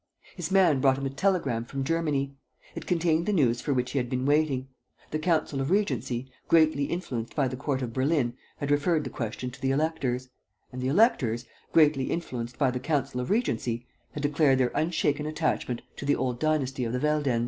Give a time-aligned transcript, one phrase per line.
[0.35, 2.35] His man brought him a telegram from Germany.
[2.73, 4.67] It contained the news for which he had been waiting.
[5.11, 9.51] The Council of Regency, greatly influenced by the Court of Berlin, had referred the question
[9.51, 10.29] to the electors;
[10.71, 15.83] and the electors, greatly influenced by the Council of Regency, had declared their unshaken attachment
[15.97, 17.39] to the old dynasty of the Veldenz.